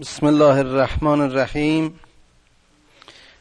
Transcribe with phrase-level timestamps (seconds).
[0.00, 2.00] بسم الله الرحمن الرحیم.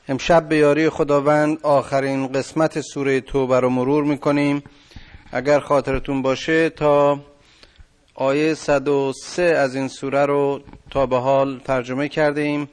[0.07, 4.63] امشب به یاری خداوند آخرین قسمت سوره توبه رو مرور می‌کنیم.
[5.31, 7.19] اگر خاطرتون باشه تا
[8.15, 10.61] آیه 103 از این سوره رو
[10.91, 12.69] تا به حال ترجمه کردیم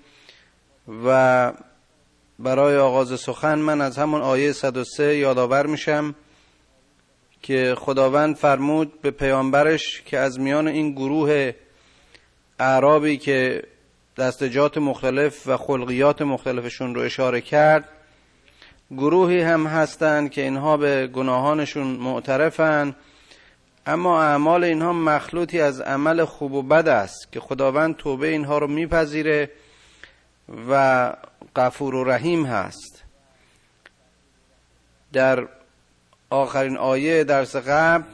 [1.05, 1.53] و
[2.39, 6.15] برای آغاز سخن من از همون آیه 103 یادآور میشم
[7.43, 11.53] که خداوند فرمود به پیامبرش که از میان این گروه
[12.59, 13.63] اعرابی که
[14.21, 17.89] دستجات مختلف و خلقیات مختلفشون رو اشاره کرد.
[18.91, 22.95] گروهی هم هستند که اینها به گناهانشون معترفن
[23.87, 28.67] اما اعمال اینها مخلوطی از عمل خوب و بد است که خداوند توبه اینها رو
[28.67, 29.51] میپذیره
[30.71, 31.13] و
[31.57, 33.03] غفور و رحیم هست.
[35.13, 35.49] در
[36.31, 38.05] آخرین آیه درس قبل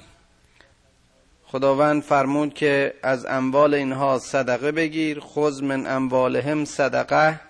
[1.48, 7.40] خداوند فرمود که از اموال اینها صدقه بگیر خذ من اموالهم صدقه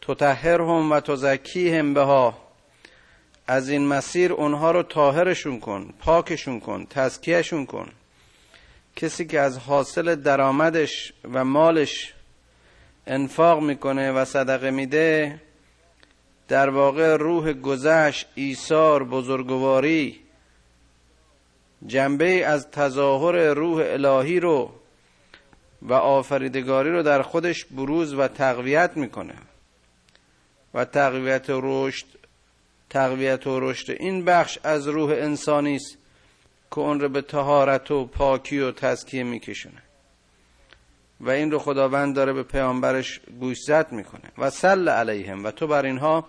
[0.00, 2.38] تطهرهم و تزکیهم بها.
[3.46, 7.88] از این مسیر اونها رو طاهرشون کن پاکشون کن تزکیهشون کن.
[8.96, 12.14] کسی که از حاصل درآمدش و مالش
[13.06, 15.40] انفاق می‌کنه و صدقه میده
[16.48, 20.25] در واقع روح گذشت ایثار بزرگواری
[21.86, 24.72] جنبه از تظاهر روح الهی رو
[25.82, 29.34] و آفریدگاری رو در خودش بروز و تقویت می‌کنه.
[30.74, 32.06] و تقویت رشد
[32.90, 35.98] تقویت و رشد این بخش از روح انسانی است
[36.70, 39.82] که اون رو به تهارت و پاکی و تزکیه میکشونه.
[41.20, 44.32] و این رو خداوند داره به پیامبرش گوشزد می‌کنه.
[44.38, 45.44] و سل علیهم.
[45.44, 46.28] و تو بر اینها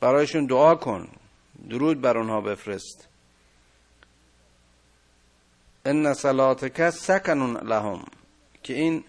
[0.00, 1.08] برایشون دعا کن.
[1.70, 3.08] درود بر اونها بفرست.
[5.84, 8.04] ان صلاتک سکنون لهم
[8.62, 9.04] که این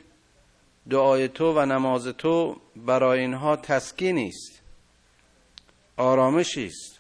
[0.89, 4.61] دعای تو و نماز تو برای اینها تسکینی است
[5.97, 6.99] آرامشی است.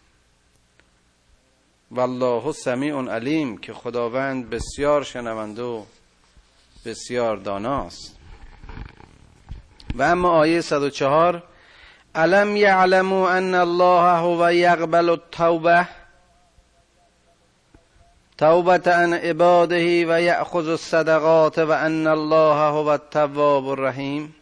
[1.91, 5.83] والله سمیع علیم که خداوند بسیار شنونده و
[6.85, 8.15] بسیار داناست.
[9.95, 11.43] و اما آیه 104
[12.15, 15.87] الم یعلموا ان الله هو یقبل التوبه
[18.37, 24.35] توبه عن عباده و یأخذ الصدقات و ان الله هو التواب الرحیم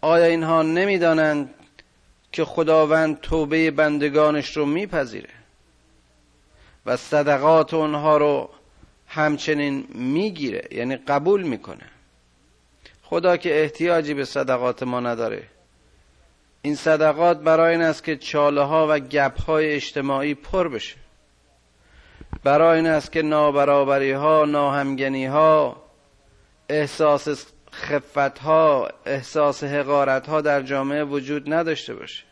[0.00, 1.54] آیا اینها نمی‌دانند
[2.32, 5.30] که خداوند توبه بندگانش رو میپذیره
[6.86, 8.50] و صدقات اونها رو
[9.08, 11.86] همچنین می‌گیره یعنی قبول می‌کنه؟
[13.02, 15.42] خدا که احتیاجی به صدقات ما نداره.
[16.62, 20.96] این صدقات برای این است که چاله ها و گپ های اجتماعی پر بشه.
[22.44, 25.82] برای این است که نابرابری ها ناهمگنی ها
[26.68, 32.24] احساس خفت ها احساس حقارت ها در جامعه وجود نداشته باشه.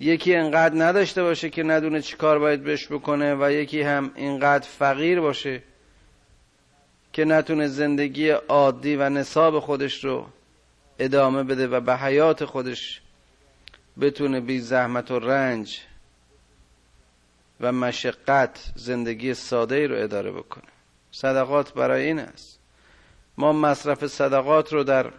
[0.00, 4.68] یکی انقدر نداشته باشه که ندونه چی کار باید بهش بکنه و یکی هم اینقدر
[4.68, 5.62] فقیر باشه
[7.12, 10.26] که نتونه زندگی عادی و نصاب خودش رو
[10.98, 13.00] ادامه بده و به حیات خودش
[14.00, 15.80] بتونه بی زحمت و رنج
[17.60, 20.64] و مشقت زندگی ساده ای رو اداره بکنه.
[21.10, 22.58] صدقات برای این است.
[23.38, 25.12] ما مصرف صدقات رو در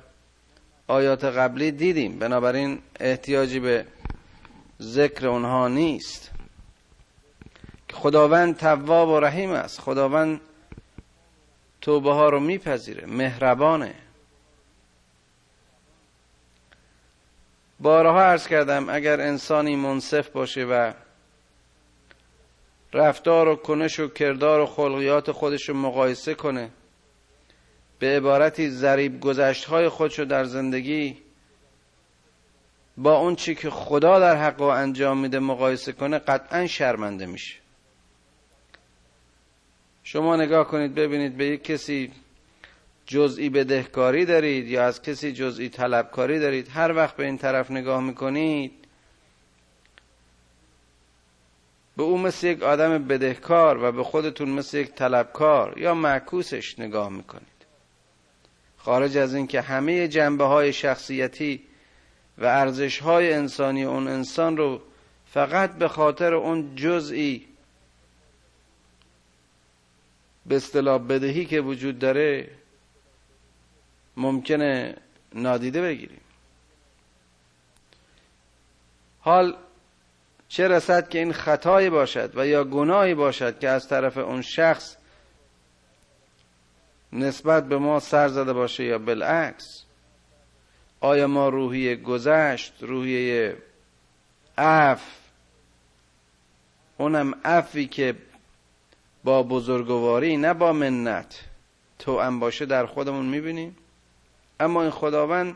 [0.88, 2.20] آیات قبلی دیدیم.
[2.20, 3.86] بنابراین احتیاجی به
[4.82, 6.32] ذکر اونها نیست.
[7.94, 9.82] خداوند تواب و رحیم است.
[9.82, 10.42] خداوند
[11.82, 13.08] توبه ها رو میپذیره.
[13.08, 13.96] مهربانه.
[17.80, 20.94] بارها عرض کردم اگر انسانی منصف باشه و
[22.94, 26.70] رفتار و کنش و کردار و خلقیات خودش رو مقایسه کنه
[28.00, 31.18] به عبارتی ذریب گذشت های خودش رو در زندگی
[32.98, 37.56] با اون چی که خدا در حق و انجام میده مقایسه کنه قطعا شرمنده میشه.
[40.04, 42.12] شما نگاه کنید ببینید به یک کسی
[43.10, 48.04] جزئی بدهکاری دارید یا از کسی جزئی طلبکاری دارید؟ هر وقت به این طرف نگاه
[48.04, 48.72] می‌کنید
[51.98, 57.10] به او مثل یک آدم بدهکار و به خودتون مثل یک طلبکار یا معکوسش نگاه
[57.10, 57.60] می‌کنید.
[58.78, 61.62] خارج از اینکه همه جنبه های شخصیتی
[62.38, 64.82] و ارزش های انسانی اون انسان رو
[65.26, 67.46] فقط به خاطر اون جزئی
[70.46, 72.59] به اصطلاح بدهی که وجود داره
[74.20, 74.96] ممکنه
[75.34, 76.22] نادیده بگیریم.
[79.20, 79.58] حال
[80.48, 84.98] چه رسد که این خطایی باشد و یا گناهی باشد که از طرف اون شخص
[87.14, 89.84] نسبت به ما سر زده باشه یا بالعکس
[91.02, 93.58] آیا ما روحیه گذشت روحیه
[94.58, 95.02] عف
[96.98, 98.16] اونم عفی که
[99.24, 101.44] با بزرگواری نه با منت
[102.00, 103.76] تو ام باشه در خودمون می‌بینیم؟
[104.60, 105.56] اما این خداوند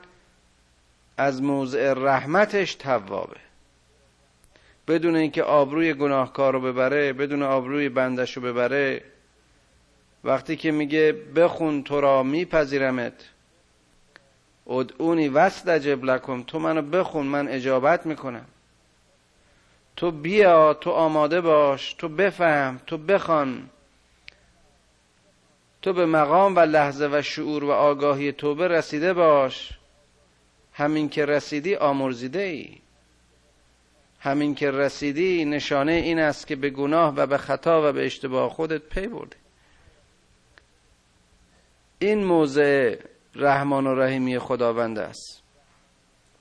[1.17, 3.37] از موضع رحمتش توابه.
[4.87, 9.03] بدون اینکه آبروی گناهکار رو ببره بدون آبروی بندش رو ببره
[10.23, 13.13] وقتی که میگه بخون تو را میپذیرمت.
[14.67, 18.45] ادعونی وستجب لکم تو منو بخون من اجابت می‌کنم.
[19.95, 23.69] تو بیا تو آماده باش تو بفهم تو بخوان.
[25.83, 29.69] تو به مقام و لحظه و شعور و آگاهی توبه رسیده باش.
[30.73, 32.77] همین که رسیدی آمرزیده ای.
[34.19, 38.49] همین که رسیدی نشانه این است که به گناه و به خطا و به اشتباه
[38.49, 39.35] خودت پی برده
[41.99, 42.95] این موضع
[43.35, 45.43] رحمان و رحیمی خداوند است.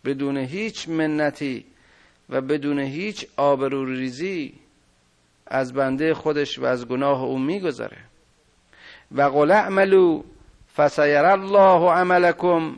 [0.04, 1.64] بدون هیچ منتی
[2.28, 4.54] و بدون هیچ آبروریزی
[5.46, 8.11] از بنده خودش و از گناه او میگذره.
[9.16, 10.22] و قل اعملو
[10.76, 12.76] فسیر الله عملکم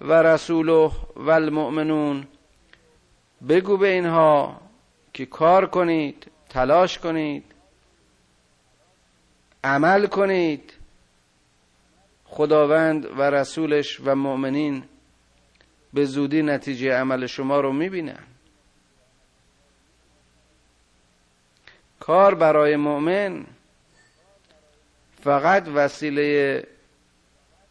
[0.00, 2.26] و رسوله و المؤمنون
[3.48, 4.60] بگو به اینها
[5.12, 7.44] که کار کنید تلاش کنید
[9.64, 10.72] عمل کنید
[12.24, 14.84] خداوند و رسولش و مؤمنین
[15.92, 18.24] به زودی نتیجه عمل شما رو می‌بینن.
[22.00, 23.46] کار برای مؤمن
[25.22, 26.62] فقط وسیله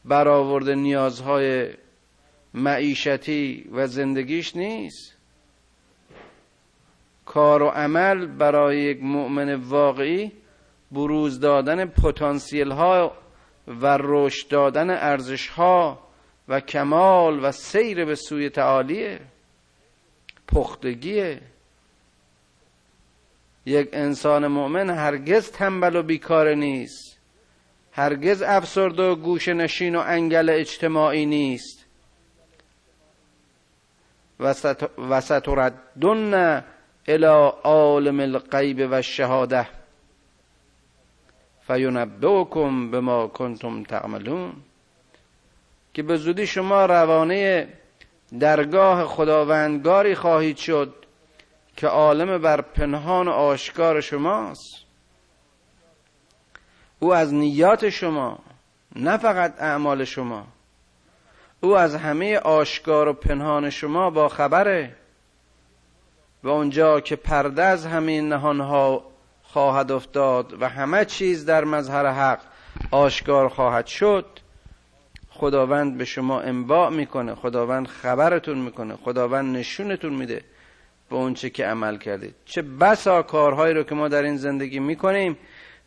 [0.06, 1.70] برآورد نیازهای
[2.54, 5.18] معیشتی و زندگیش نیست.
[7.26, 10.32] کار و عمل برای یک مؤمن واقعی
[10.92, 13.18] بروز دادن پتانسیل ها
[13.68, 16.00] و رشد دادن ارزش ها
[16.48, 19.20] و کمال و سیر به سوی تعالیه
[20.48, 21.42] پختگیه.
[23.66, 27.21] یک انسان مؤمن هرگز تنبل و بیکار نیست.
[27.92, 31.86] هرگز افسرد و گوش نشین و انگل اجتماعی نیست.
[35.10, 36.64] و ستردن
[37.08, 39.68] الى عالم الغیب و شهاده
[41.68, 44.54] فینبئکم بما کنتم تعملون.
[45.94, 47.68] که به زودی شما روانه
[48.40, 50.94] درگاه خداوندگاری خواهید شد
[51.76, 54.81] که عالم بر پنهان و آشکار شماست.
[57.04, 58.40] او از نیات شما
[58.96, 60.48] نه فقط اعمال شما.
[61.62, 64.96] او از همه آشکار و پنهان شما با خبره.
[66.44, 69.04] و اونجا که پرده از همه نهانها
[69.44, 72.40] خواهد افتاد و همه چیز در مظهر حق
[72.92, 74.26] آشکار خواهد شد
[75.30, 80.42] خداوند به شما انباع می‌کنه خداوند خبرتون می‌کنه خداوند نشونتون میده
[81.10, 82.36] به اونچه که عمل کردید.
[82.46, 85.38] چه بسا کارهایی رو که ما در این زندگی می‌کنیم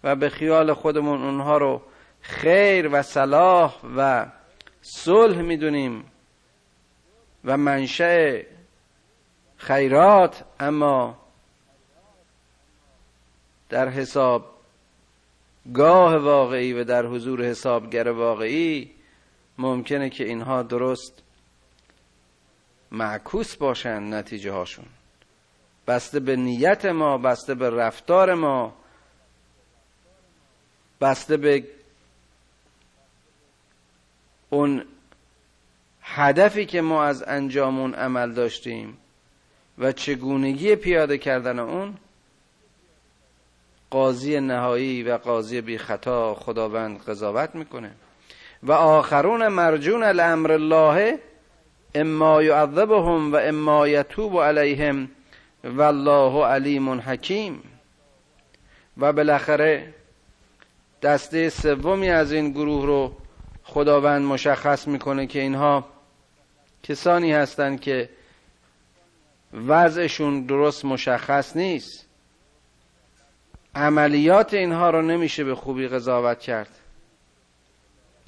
[0.05, 1.83] و به خیال خودمون اونها رو
[2.21, 4.27] خیر و صلاح و
[4.83, 6.05] صلح می‌دونیم
[7.45, 8.43] و منشأ
[9.56, 11.19] خیرات اما
[13.69, 14.55] در حساب
[15.75, 18.91] گاه واقعی و در حضور حسابگر واقعی
[19.59, 21.23] ممکنه که اینها درست
[22.93, 24.84] معکوس باشن نتیجه هاشون
[25.87, 28.75] بسته به نیت ما بسته به رفتار ما
[31.01, 31.65] بسته به
[34.51, 34.84] اون
[36.03, 38.96] هدفی که ما از انجام اون عمل داشتیم
[39.79, 41.94] و چگونگی پیاده کردن اون
[43.91, 47.91] قاضی نهایی و قاضی بی خطا خداوند قضاوت می‌کنه.
[48.63, 51.19] و آخرون مرجون الامر الله
[51.94, 55.10] اما یعذبهم و اما یتوب علیهم
[55.65, 57.63] والله علیم حکیم.
[58.98, 59.94] و بالاخره
[61.05, 63.17] دسته سومی از این گروه رو
[63.65, 65.84] خداوند مشخص می‌کنه که اینها
[66.82, 68.08] کسانی هستند که
[69.53, 72.06] وضعشون درست مشخص نیست.
[73.75, 76.70] عملیات اینها رو نمیشه به خوبی قضاوت کرد.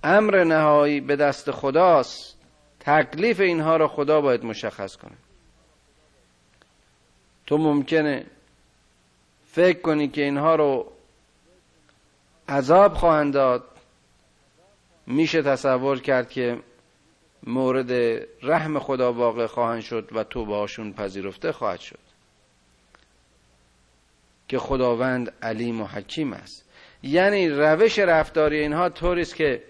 [0.04, 2.36] امر نهایی به دست خداست.
[2.80, 5.16] تکلیف اینها رو خدا باید مشخص کنه.
[7.46, 8.26] تو ممکنه
[9.52, 10.95] فکر کنی که اینها رو
[12.48, 13.64] عذاب خواهند داد.
[15.06, 16.60] میشه تصور کرد که
[17.42, 17.92] مورد
[18.42, 21.98] رحم خدا واقع خواهند شد و تو باشون پذیرفته خواهد شد.
[24.48, 26.68] که خداوند علیم و حکیم است.
[27.02, 29.62] یعنی روش رفتاری اینها طوری است که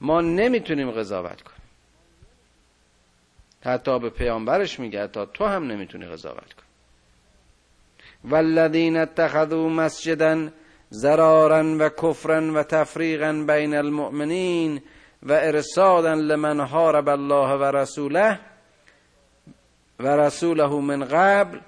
[0.00, 1.54] ما نمی‌تونیم قضاوت کنیم.
[3.64, 6.64] حتی به پیامبرش میگه حتی تو هم نمی‌تونی قضاوت کنی.
[8.24, 10.48] والذین اتخذوا مسجدا
[10.94, 14.82] زرارا و کفرا و تفریقا بین المؤمنین
[15.22, 18.38] و ارسادا لمن حارب الله و رسوله
[20.00, 21.60] و رسوله من قبل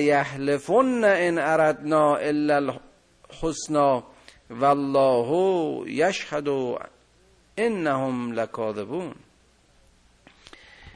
[0.00, 4.02] یحلفن ان اردنا الا الحسنا
[4.50, 5.30] والله
[5.90, 6.48] یشهد
[7.56, 9.14] انهم لکاذبون.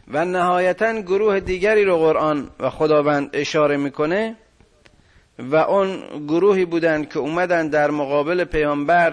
[0.08, 4.36] و نهایتا گروه دیگری رو قرآن و خداوند اشاره می‌کنه
[5.38, 9.12] و اون گروهی بودند که اومدن در مقابل پیامبر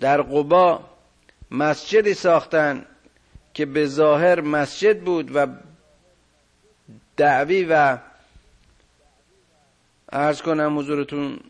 [0.00, 0.80] در قبا
[1.50, 2.84] مسجدی ساختن
[3.54, 5.46] که به ظاهر مسجد بود و
[7.16, 7.98] دعوی و
[10.12, 11.40] ارز کنم حضورتون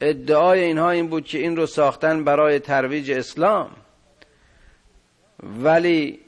[0.00, 3.70] ادعای اینها این بود که این رو ساختن برای ترویج اسلام.
[5.42, 6.20] ولی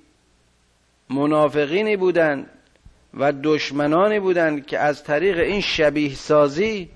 [1.11, 2.51] منافقینی بودند
[3.15, 6.91] و دشمنانی بودند که از طریق این شبیه سازی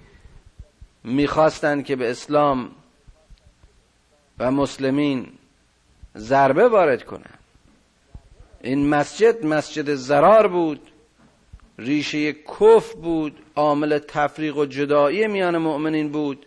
[1.05, 2.71] می‌خواستند که به اسلام
[4.39, 5.29] و مسلمین
[6.17, 7.39] ضربه وارد کنند.
[8.63, 10.81] این مسجد مسجد زرار بود
[11.79, 16.47] ریشه کف بود عامل تفریق و جدایی میان مؤمنین بود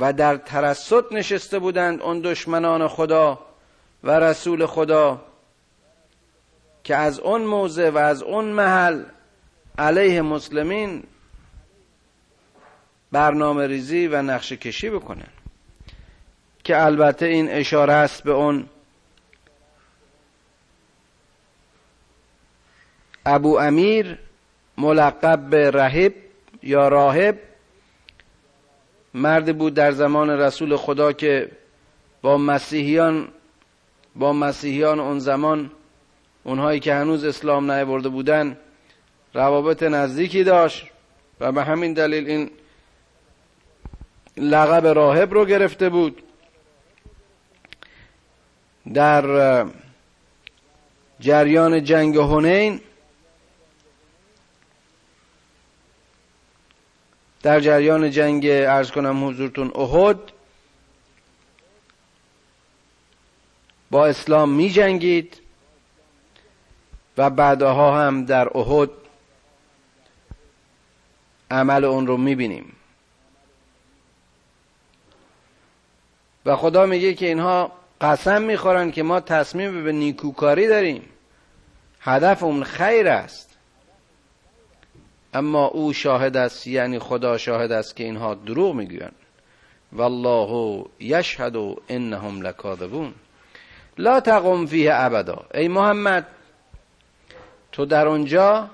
[0.00, 3.38] و در ترسط نشسته بودند اون دشمنان خدا
[4.04, 5.31] و رسول خدا.
[6.84, 9.02] که از اون موضع و از اون محل
[9.78, 11.02] علیه مسلمین
[13.12, 15.28] برنامه ریزی و نقشه کشی بکنن.
[16.64, 18.68] که البته این اشاره است به اون
[23.26, 24.18] ابو امیر
[24.78, 26.14] ملقب به رهب
[26.62, 27.38] یا راهب
[29.14, 31.50] مرد بود در زمان رسول خدا که
[32.22, 33.28] با مسیحیان
[34.16, 35.70] با مسیحیان اون زمان
[36.44, 38.56] اونهایی که هنوز اسلام نیاورده بودن
[39.34, 40.86] روابط نزدیکی داشت
[41.40, 42.50] و به همین دلیل این
[44.36, 46.22] لقب راهب رو گرفته بود.
[48.94, 49.66] در
[51.20, 52.80] جریان جنگ هنین
[57.42, 60.18] در جریان جنگ ارز کنم حضورتون احد
[63.90, 65.41] با اسلام می جنگید
[67.16, 68.90] و بعدها هم در احد
[71.50, 72.72] عمل اون رو می‌بینیم.
[76.46, 81.02] و خدا میگه که اینها قسم می‌خورن که ما تصمیم به نیکوکاری داریم.
[82.00, 83.58] هدف اون خیر است.
[85.34, 89.14] اما او شاهد است یعنی خدا شاهد است که اینها دروغ می‌گویند.
[89.92, 91.56] والله یشهد
[91.88, 93.14] انهم لکاذبون.
[93.98, 95.44] لا تقم فیه ابدا.
[95.54, 96.26] ای محمد
[97.72, 98.70] تو در آنجا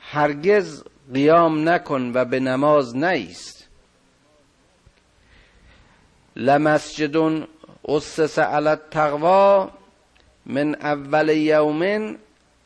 [0.00, 3.68] هرگز قیام نکن و به نماز نیست.
[6.36, 7.46] لمسجد
[7.88, 9.70] اسس علی التقوا
[10.46, 12.16] من اول یوم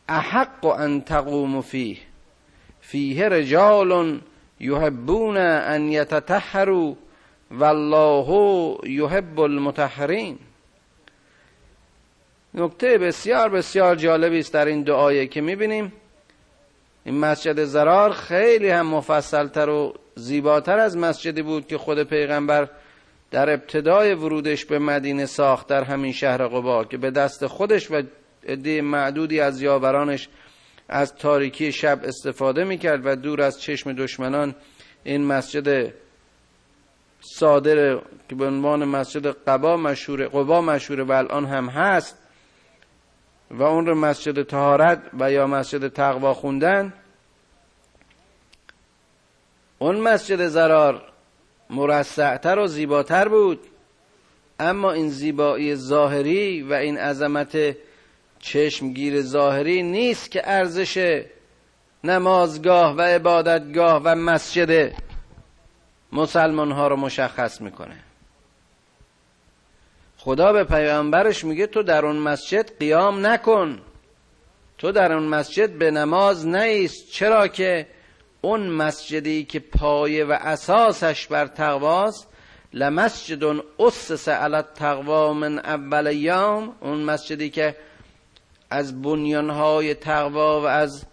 [0.09, 1.97] احق ان تقوم فیه.
[2.81, 4.19] فیه رجال
[4.59, 6.93] یحبون ان یتطهروا
[7.51, 8.29] والله
[8.87, 10.39] یحب المطهرین.
[12.53, 15.93] نکته بسیار بسیار جالبی است در این دعایه که می‌بینیم.
[17.05, 22.69] این مسجد زرار خیلی هم مفصلتر و زیباتر از مسجدی بود که خود پیغمبر
[23.31, 28.01] در ابتدای ورودش به مدینه ساخت در همین شهر قبا که به دست خودش و
[28.47, 30.29] عده معدودی از یاورانش
[30.89, 34.55] از تاریکی شب استفاده می‌کرد و دور از چشم دشمنان
[35.03, 35.93] این مسجد
[37.21, 37.95] صادر
[38.29, 42.17] که به عنوان مسجد قبا مشهور قبا مشهوره و الان هم هست
[43.51, 46.93] و اون رو مسجد تهارت و یا مسجد تقوا خوندن
[49.79, 51.01] اون مسجد زرار
[51.69, 53.59] مرسعتر و زیباتر بود.
[54.59, 57.75] اما این زیبایی ظاهری و این عظمت
[58.39, 61.23] چشمگیر ظاهری نیست که ارزش
[62.03, 64.93] نمازگاه و عبادتگاه و مسجد
[66.11, 67.95] مسلمان ها رو مشخص می‌کنه.
[70.19, 73.79] خدا به پیامبرش میگه تو در اون مسجد قیام نکن.
[74.77, 77.11] تو در اون مسجد به نماز نیست.
[77.11, 77.87] چرا که
[78.41, 82.27] اون مسجدی که پایه و اساسش بر تقواست
[82.73, 87.75] لمسجد اسس علی التقوا من اول یوم اون مسجدی که
[88.69, 91.05] از بنیانهای تقوا و از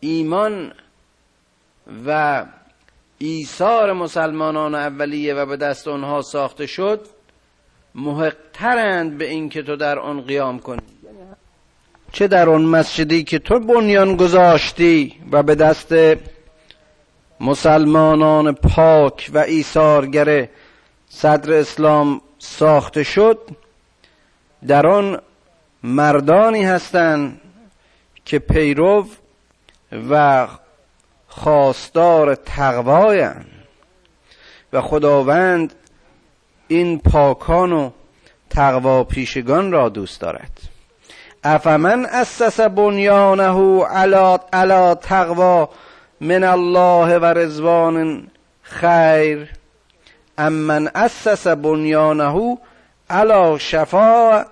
[0.00, 0.72] ایمان
[2.06, 2.44] و
[3.18, 7.06] ایثار مسلمانان اولیه و به دست اونها ساخته شد
[7.94, 10.80] محقترند به این که تو در آن قیام کنی.
[12.12, 15.94] چه در آن مسجدی که تو بنیان گذاشتی و به دست
[17.40, 20.48] مسلمانان پاک و ایثارگر
[21.08, 23.38] صدر اسلام ساخته شد
[24.66, 25.20] در آن
[25.82, 27.40] مردانی هستند
[28.24, 29.06] که پیرو
[30.10, 30.48] و
[31.28, 33.46] خواستار تقوایند
[34.72, 35.74] و خداوند
[36.72, 37.90] این پاکان و
[38.50, 40.60] تقوا پیشگان را دوست دارد.
[41.44, 45.68] أفمن أسس بنيانه على على تقوى
[46.20, 48.26] من الله ورضوان
[48.62, 49.48] خير.
[50.38, 52.58] أم من أسس بنيانه
[53.10, 54.44] على شفا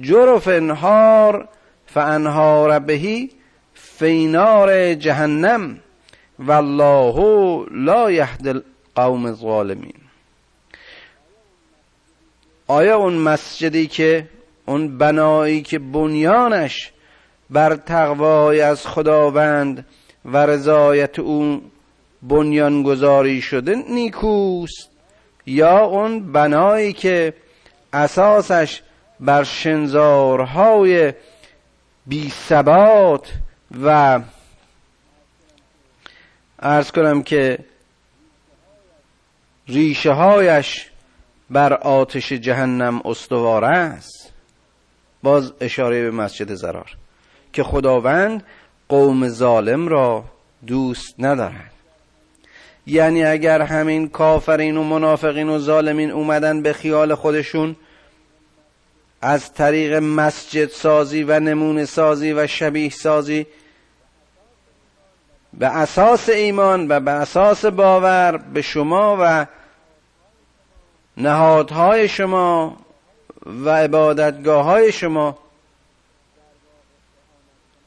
[0.00, 1.48] جرف هار
[1.86, 3.30] فانهار به
[3.74, 5.78] في نار جهنم.
[6.38, 7.16] والله
[7.70, 10.09] لا يهدي القوم الظالمين.
[12.70, 14.28] آیا اون مسجدی که
[14.66, 16.92] اون بنایی که بنیانش
[17.50, 19.86] بر تقوای از خداوند
[20.24, 21.62] و رضایت او
[22.22, 24.88] بنیانگذاری شده نیکوست؟
[25.46, 27.34] یا اون بنایی که
[27.92, 28.82] اساسش
[29.20, 31.12] بر شنزارهای
[32.06, 33.32] بی ثبات
[33.84, 34.20] و
[36.58, 37.58] ارز کنم که
[39.68, 40.89] ریشه هایش
[41.50, 44.32] بر آتش جهنم استوار است.
[45.22, 46.96] باز اشاره به مسجد زرار
[47.52, 48.42] که خداوند
[48.88, 50.24] قوم ظالم را
[50.66, 51.70] دوست ندارد
[52.86, 57.76] یعنی اگر همین کافرین و منافقین و ظالمین اومدن به خیال خودشون
[59.22, 63.46] از طریق مسجد سازی و نمونه سازی و شبیه سازی
[65.58, 69.46] به اساس ایمان و به اساس باور به شما و
[71.22, 72.76] نهادهای شما
[73.46, 75.38] و عبادتگاه های شما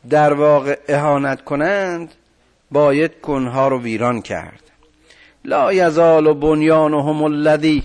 [0.10, 2.12] در واقع اهانت کنند
[2.72, 4.62] باید کنها رو ویران کرد.
[5.46, 7.84] لا یزال بنیانهم الذی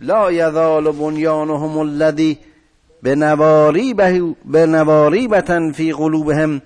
[0.00, 2.38] لا یزال بنیانهم الذی
[3.02, 6.62] به نواریبتن فی قلوبهم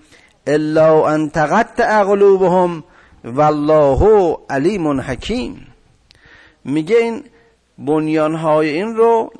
[0.46, 2.84] الا ان تقطع قلوبهم
[3.24, 5.66] والله علیم حکیم.
[6.64, 7.24] میگه این
[7.80, 9.30] بنیان های این رو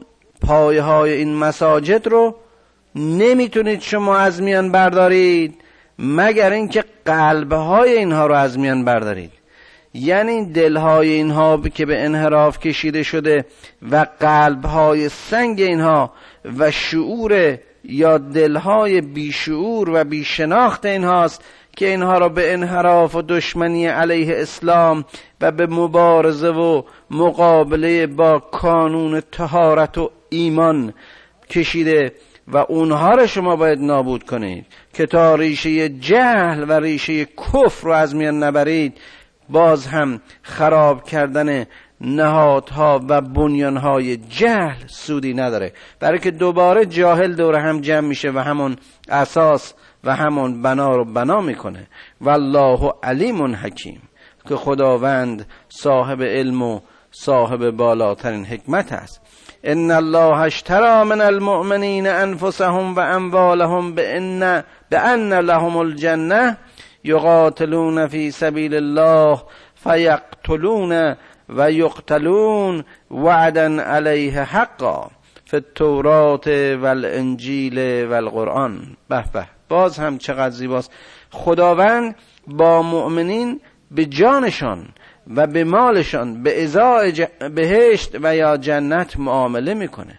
[0.40, 2.37] پایه های این مساجد رو
[2.94, 5.55] نمی‌تونید شما از میان بردارید
[5.98, 9.31] مگر اینکه قلب های اینها رو از میان بردارید.
[9.94, 13.44] یعنی دلهای اینها که به انحراف کشیده شده
[13.90, 16.12] و قلبهای سنگ اینها
[16.59, 21.44] و شعور یا دلهای بیشعور و بیشناخت اینهاست
[21.81, 25.05] که اینها را به انحراف و دشمنی علیه اسلام
[25.40, 30.95] و به مبارزه و مقابله با کانون تهارت و ایمان
[31.51, 32.12] کشیده
[32.49, 37.93] و اونها را شما باید نابود کنید که تا ریشه جهل و ریشه کفر رو
[37.93, 38.99] از میان نبرید
[39.49, 41.66] باز هم خراب کردن
[42.01, 45.73] نهادها و بنیانهای جهل سودی نداره.
[46.01, 48.77] برای که دوباره جاهل دور هم جمع میشه و همون
[49.09, 51.86] اساس و همون بنا رو بنا می‌کنه.
[52.20, 54.02] والله علیم حکیم.
[54.48, 59.20] که خداوند صاحب علم و صاحب بالاترین حکمت است.
[59.64, 66.56] ان الله اشترى من المؤمنین انفسهم و اموالهم بان بان لهم الجنه
[67.04, 69.42] یقاتلون فی سبیل الله
[69.74, 71.16] فیقتلون
[71.48, 75.10] و یقتلون وعدا علیه حقا
[75.44, 76.46] فی التورات
[76.82, 79.60] و الانجیل و القرآن به به.
[79.70, 80.92] باز هم چقدر زیباست.
[81.30, 82.14] خداوند
[82.46, 84.88] با مؤمنین به جانشان
[85.37, 90.18] و به مالشان به ازای بهشت و یا جنت معامله می‌کنه.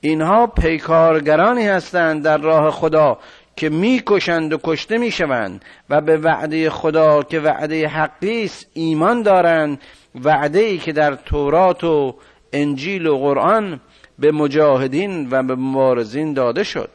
[0.00, 3.18] اینها پیکارگرانی هستند در راه خدا
[3.56, 9.78] که می‌کشند و کشته می‌شوند و به وعده خدا که وعده حقی است ایمان دارند.
[10.24, 12.14] وعده ای که در تورات و
[12.52, 13.80] انجیل و قرآن
[14.18, 16.90] به مجاهدین و به مبارزین داده شد.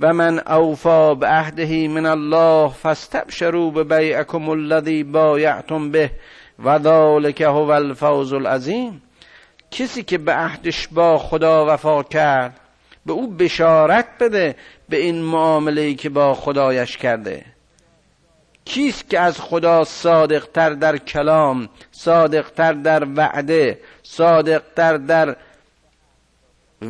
[0.00, 6.10] و من اوفا به عهده من الله فاستبشروا به بیعکم الذی بایعتم به
[6.64, 9.02] و ذالک هو الفوز العظیم.
[9.70, 12.60] کسی که به عهدش با خدا وفا کرد
[13.06, 14.56] به او بشارت بده
[14.88, 17.44] به این معامله که با خدایش کرده.
[18.64, 25.36] کیست که از خدا صادقتر در کلام صادقتر در وعده صادقتر در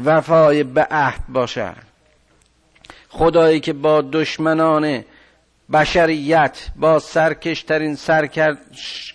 [0.05, 1.90] وفای به عهد باشد؟
[3.11, 5.05] خدایی که با دشمنان
[5.73, 7.97] بشریت با سرکشترین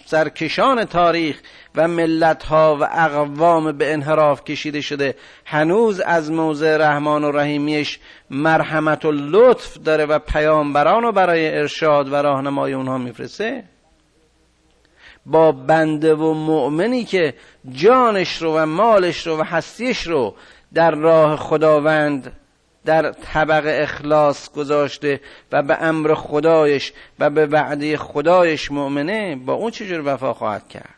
[0.05, 1.41] سرکشان تاریخ
[1.75, 7.99] و ملت ها و اقوام به انحراف کشیده شده هنوز از موضع رحمان و رحیمیش
[8.29, 13.63] مرحمت و لطف داره و پیامبران رو برای ارشاد و راهنمای اونها میفرسته؟
[15.25, 17.33] با بنده و مؤمنی که
[17.71, 20.35] جانش رو و مالش رو و هستیش رو
[20.73, 22.31] در راه خداوند
[22.85, 25.21] در طبق اخلاص گذاشته
[25.51, 30.95] و به امر خدایش و به وعده خدایش مؤمنه با اون چجور وفا خواهد کرد؟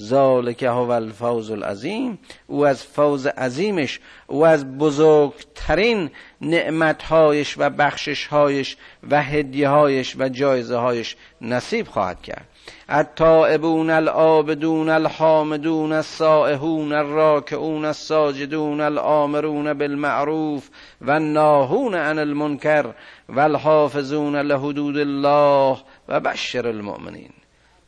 [0.00, 8.76] ذالک هو الفوز العظیم او از فوز عظیمش او از بزرگترین نعمتهایش و بخششهایش
[9.10, 12.48] و هدیههایش و جایزه هایش نصیب خواهد کرد.
[12.88, 20.68] التائبون العابدون الحامدون السائحون الراکعون الساجدون الآمرون بالمعروف
[21.00, 22.86] و الناهون عن المنکر
[23.28, 27.30] والحافظون لحدود الله و بشر المؤمنین.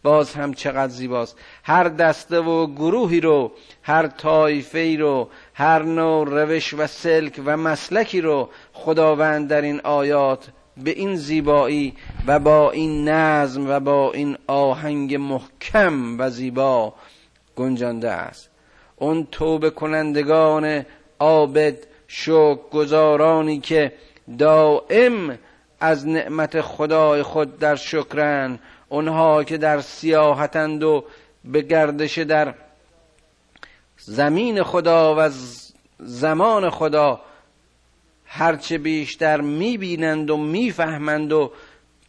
[0.03, 1.39] باز هم چقدر زیباست.
[1.65, 8.21] هر دسته و گروهی رو هر طایفه رو هر نوع روش و سلک و مسلکی
[8.21, 11.95] رو خداوند در این آیات به این زیبایی
[12.27, 16.95] و با این نظم و با این آهنگ محکم و زیبا
[17.57, 18.51] گنجانده است.
[18.97, 20.85] اون توبه کنندگان
[21.21, 23.93] عابد شکر گذارانی که
[24.39, 25.39] دائم
[25.81, 28.59] از نعمت خدای خود در شکرن
[28.89, 31.05] اونها که در سیاحتند و
[31.45, 32.55] به گردش در
[33.99, 35.31] زمین خدا و
[35.99, 37.21] زمان خدا
[38.39, 41.53] هرچه بیشتر می‌بینند و می‌فهمند و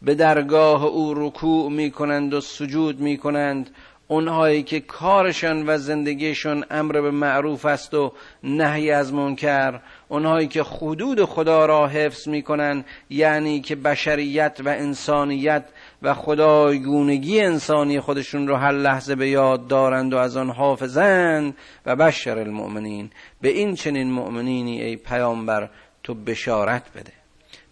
[0.02, 3.70] به درگاه او رکوع می‌کنند و سجود می‌کنند
[4.08, 8.12] اونهایی که کارشان و زندگیشون امر به معروف است و
[8.42, 15.64] نهی از منکر اونهایی که حدود خدا را حفظ می‌کنند یعنی که بشریت و انسانیت
[16.02, 21.96] و خدایگونگی انسانی خودشون رو هر لحظه به یاد دارند و از آن حافظند و
[21.96, 23.10] بشر المؤمنین.
[23.40, 25.68] به این چنین مؤمنینی ای پیامبر
[26.08, 27.12] تو بشارت بده.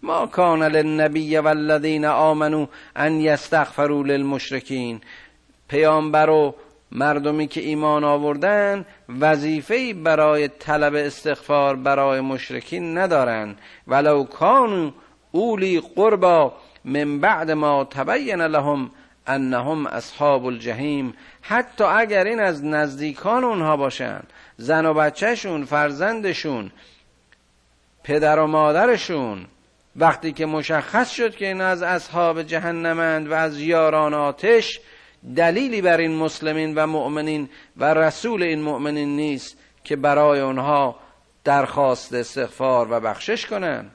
[0.03, 5.01] ما کان للنبی والذین آمنوا ان یستغفروا للمشرکین.
[5.67, 6.55] پیامبر و
[6.91, 8.85] مردمی که ایمان آوردن
[9.19, 14.91] وظیفه برای طلب استغفار برای مشرکین ندارند ولو کانوا
[15.31, 16.53] اولی قربا
[16.85, 18.91] من بعد ما تبین لهم
[19.27, 21.13] انهم اصحاب الجحیم.
[21.41, 26.71] حتی اگر این از نزدیکان اونها باشند زن و بچهشون فرزندشون
[28.07, 29.45] پدر و مادرشون.
[29.95, 34.79] وقتی که مشخص شد که این از اصحاب جهنمند و از یاران آتش
[35.35, 40.95] دلیلی بر این مسلمین و مؤمنین و رسول این مؤمنین نیست که برای اونها
[41.43, 43.91] درخواست استغفار و بخشش کنند.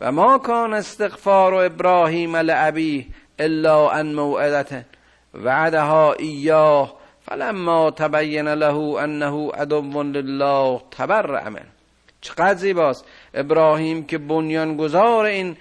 [0.00, 4.86] و ما کان استغفار ابراهیم لعبی الا ان موعدته
[5.34, 11.79] وعدها ایاه فلما تبین له انه عدو لله تبرع منه.
[12.20, 13.04] چقدر زیباست.
[13.34, 15.56] ابراهیم که بنیانگذار این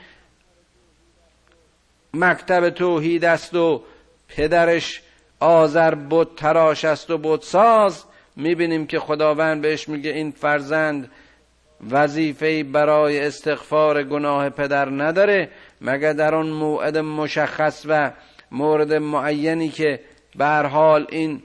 [2.14, 3.84] مکتب توحید است و
[4.28, 5.02] پدرش
[5.40, 8.04] آذر بود تراش است و بود ساز
[8.36, 11.12] می‌بینیم که خداوند بهش میگه این فرزند
[11.92, 15.50] وظیفه برای استغفار گناه پدر نداره
[15.82, 18.12] مگر در آن موعد مشخص و
[18.52, 20.00] مورد معینی که
[20.36, 21.44] به حال این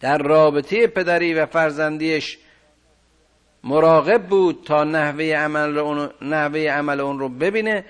[0.00, 2.38] در رابطه پدری و فرزندیش
[3.64, 7.84] مراقب بود تا نحوه عمل اون, نحوه عمل اون رو ببینه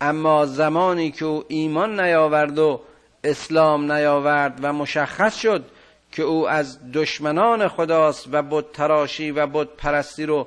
[0.00, 2.80] اما زمانی که او ایمان نیاورد و
[3.24, 5.64] اسلام نیاورد و مشخص شد
[6.12, 10.46] که او از دشمنان خداست و بود تراشی و بود پرستی رو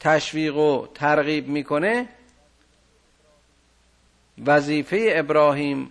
[0.00, 2.08] تشویق و ترغیب می‌کنه
[4.46, 5.90] وظیفه ابراهیم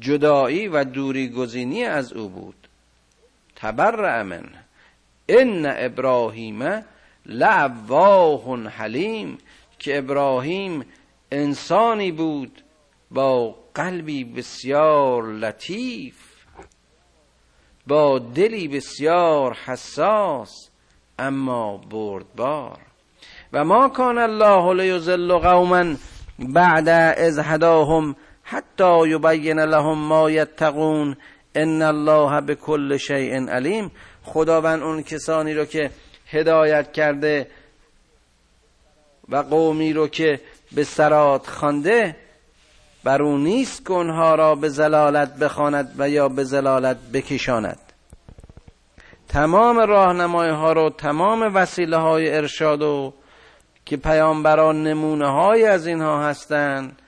[0.00, 2.68] جدایی و دوری گزینی از او بود.
[3.56, 4.44] تبرع من.
[5.28, 6.84] ان ابراهیم
[7.30, 9.38] لعواه حلیم
[9.78, 10.84] که ابراهیم
[11.32, 12.62] انسانی بود
[13.10, 16.14] با قلبی بسیار لطیف
[17.86, 20.70] با دلی بسیار حساس
[21.18, 22.78] اما بردبار.
[23.52, 25.94] و ما کان الله لیضل قوما
[26.38, 31.16] بعد از هداهم حتی یبین لهم ما یتقون
[31.54, 33.90] ان الله بكل شیء علیم.
[34.24, 35.90] خداوند اون کسانی رو که
[36.30, 37.46] هدایت کرده
[39.28, 40.40] و قومی رو که
[40.72, 42.16] به سرات خوانده
[43.04, 47.78] بر او نیست که اونها را به زلالت بخواند و یا به زلالت بکشاند.
[49.28, 53.14] تمام راهنمای ها رو تمام وسیله های ارشاد و
[53.84, 56.98] که پیامبران نمونه های از اینها هستند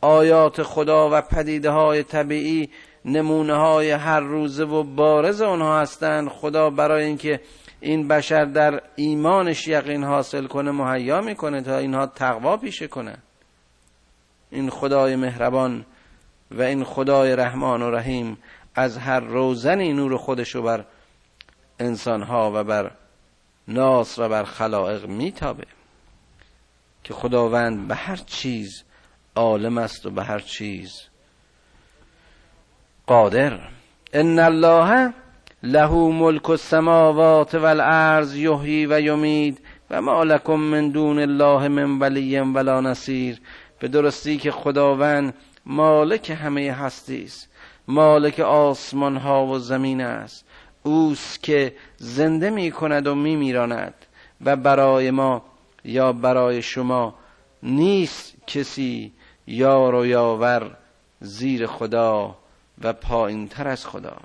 [0.00, 2.70] آیات خدا و پدیده های طبیعی
[3.04, 6.28] نمونه های هر روزه و بارز اونها هستند.
[6.28, 7.40] خدا برای اینکه
[7.80, 13.16] این بشر در ایمانش یقین حاصل کنه مهیا می‌کنه تا اینها تقوا پیشه کنه.
[14.50, 15.86] این خدای مهربان
[16.50, 18.38] و این خدای رحمان و رحیم
[18.74, 20.84] از هر روزنی نور خودشو بر
[21.78, 22.90] انسانها و بر
[23.68, 25.66] ناس و بر خلائق میتابه.
[27.04, 28.84] که خداوند به هر چیز
[29.36, 30.92] عالم است و به هر چیز
[33.06, 33.68] قادر.
[34.12, 35.14] ان الله
[35.62, 39.58] له ملک السماوات والارض یحیی و یمید
[39.90, 43.40] و ما لکم من دون الله من ولی ولا نصیر.
[43.78, 45.34] به درستی که خداوند
[45.66, 47.48] مالک همه هستی است.
[47.88, 50.44] مالک آسمان ها و زمین است.
[50.82, 53.94] اوست که زنده می کند و می میراند
[54.44, 55.42] و برای ما
[55.84, 57.14] یا برای شما
[57.62, 59.12] نیست کسی
[59.46, 60.76] یار و یاور
[61.20, 62.36] زیر خدا
[62.82, 64.16] و پایین تر از خدا.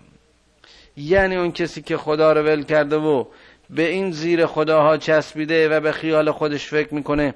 [0.97, 3.25] یعنی اون کسی که خدا رو ول کرده و
[3.69, 7.33] به این زیر خداها چسبیده و به خیال خودش فکر می‌کنه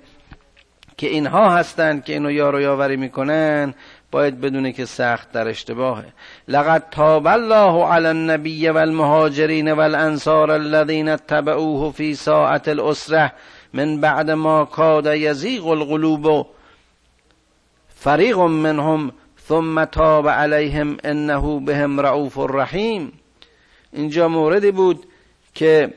[0.98, 3.74] که اینها هستند که اینو یار و یاوری می‌کنن
[4.12, 6.06] باید بدونه که سخت در اشتباهه.
[6.48, 13.32] لقد تاب الله علی النبی والمهاجرین والانصار الذين اتبعوه في ساعت الاسره
[13.74, 16.48] من بعد ما کاد یزیغ القلوب
[17.88, 19.12] فریق منهم
[19.48, 23.19] ثم تاب علیهم انه بهم رعوف الرحیم
[23.94, 25.06] اینجا موردی بود
[25.54, 25.94] که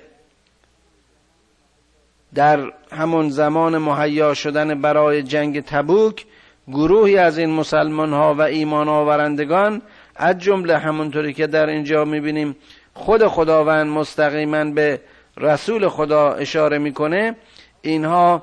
[2.34, 6.24] در همون زمان مهیا شدن برای جنگ تبوک
[6.68, 9.82] گروهی از این مسلمان ها و ایمان آورندگان
[10.16, 12.56] از جمله همونطوری که در اینجا می‌بینیم
[12.94, 15.00] خود خداوند مستقیما به
[15.36, 17.36] رسول خدا اشاره می‌کنه
[17.82, 18.42] اینها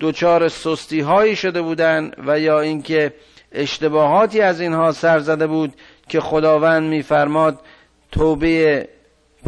[0.00, 3.14] دوچار سستی هایی شده بودند و یا اینکه
[3.52, 5.74] اشتباهاتی از اینها سر زده بود
[6.08, 7.58] که خداوند میفرماد
[8.12, 8.88] توبه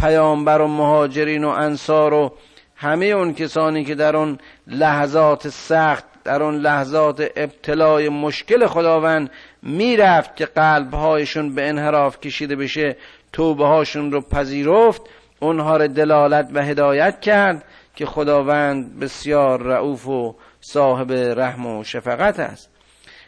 [0.01, 2.33] پیامبر و مهاجرین و انصار و
[2.77, 9.31] همه اون کسانی که در اون لحظات سخت در اون لحظات ابتلای مشکل خداوند
[9.63, 12.97] می‌رفت که قلبهایشون به انحراف کشیده بشه
[13.33, 15.03] توبه هاشون رو پذیرفت.
[15.41, 17.65] اونها رو دلالت و هدایت کرد
[17.97, 22.71] که خداوند بسیار رعوف و صاحب رحم و شفقت است.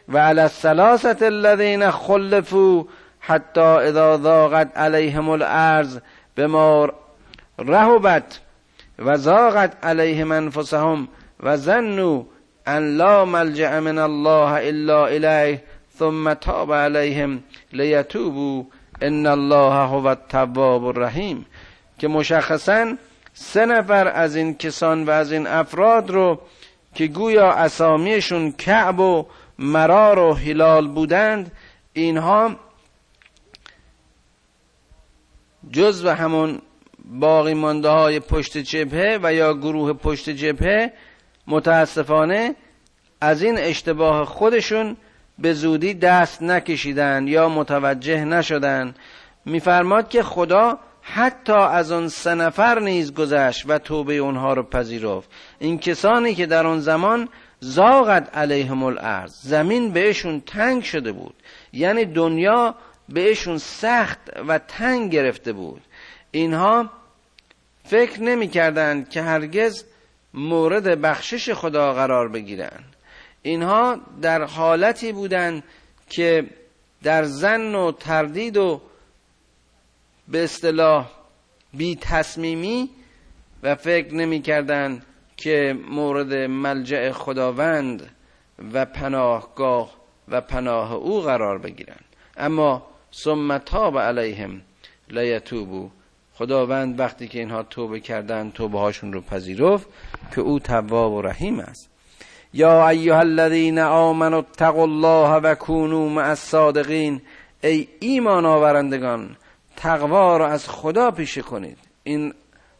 [0.09, 2.85] و علی الثلاثه الذين خلفوا
[3.27, 5.99] حتی اذا ضاقت علیهم الارض
[6.37, 6.89] بما
[7.59, 8.39] رهبت
[8.99, 11.07] و ضاقت علیهم انفسهم
[11.39, 12.23] و ظنوا
[12.67, 15.63] ان لا ملجأ من الله الا الیه
[15.99, 18.63] ثم تاب علیهم لیتوبوا
[19.01, 21.45] ان الله هو التواب الرحیم.
[21.99, 22.95] که مشخصا
[23.33, 26.39] سه نفر از این کسان و از این افراد رو
[26.93, 29.25] که گویا اسامیشون کعب و
[29.59, 31.51] مرار و هلال بودند
[31.93, 32.55] اینها
[35.71, 36.61] جز و همون
[37.05, 40.93] باقی مانده های پشت جبهه و یا گروه پشت جبهه
[41.47, 42.55] متاسفانه
[43.21, 44.97] از این اشتباه خودشون
[45.39, 48.95] به زودی دست نکشیدن یا متوجه نشدن.
[49.45, 55.29] میفرماد که خدا حتی از آن سه نفر نیز گذشت و توبه اونها رو پذیرفت.
[55.59, 61.35] این کسانی که در آن زمان زاغت علیهم الارض زمین بهشون تنگ شده بود.
[61.73, 62.75] یعنی دنیا
[63.09, 65.81] بهشون سخت و تنگ گرفته بود.
[66.31, 66.89] اینها
[67.83, 69.85] فکر نمی‌کردند که هرگز
[70.33, 72.83] مورد بخشش خدا قرار بگیرن.
[73.41, 75.63] اینها در حالتی بودند
[76.09, 76.49] که
[77.03, 78.81] در زن و تردید و
[80.27, 81.09] به اصطلاح
[81.73, 82.89] بی تصمیمی
[83.63, 85.05] و فکر نمی‌کردند
[85.37, 88.09] که مورد ملجع خداوند
[88.73, 89.95] و پناهگاه
[90.27, 92.05] و پناه او قرار بگیرند
[92.37, 94.61] اما ثم تاب علیهم
[95.09, 95.89] لیتوبو
[96.33, 99.87] خداوند وقتی که اینها توبه کردن توبه هاشون رو پذیرفت
[100.35, 101.89] که او تواب و رحیم است.
[102.53, 107.21] یا ایها الذین آمنوا اتقوا الله و کونوا مع الصادقین.
[107.63, 109.35] ای ایمان آورندگان
[109.75, 111.77] تقوا رو از خدا پیشه کنید.
[112.03, 112.33] این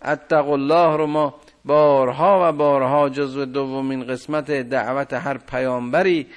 [0.05, 1.33] اتقوا الله رو ما
[1.65, 6.27] بارها و بارها جزو دومین قسمت دعوت هر پیامبری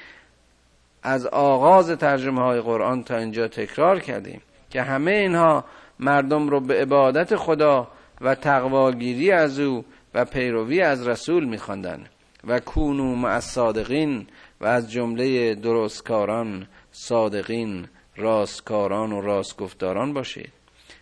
[1.03, 5.65] از آغاز ترجمه های قرآن تا اینجا تکرار کردیم که همه اینها
[5.99, 7.89] مردم رو به عبادت خدا
[8.21, 9.85] و تقواگیری از او
[10.15, 12.07] و پیروی از رسول میخواندن
[12.45, 14.27] و کونو مع الصادقین
[14.61, 20.53] و از جمله درستکاران صادقین راستکاران و راستگفتاران باشید.